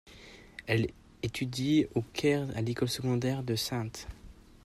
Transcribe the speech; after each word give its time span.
Elle 0.65 0.87
étudie 1.21 1.85
au 1.93 2.01
Caire 2.01 2.47
à 2.55 2.61
l'école 2.63 2.89
secondaire 2.89 3.43
de 3.43 3.55
St. 3.55 4.07